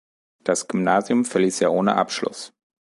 Das 0.43 0.67
Gymnasium 0.67 1.25
verließ 1.25 1.61
er 1.61 1.71
ohne 1.71 1.93
Abschluss. 1.95 2.53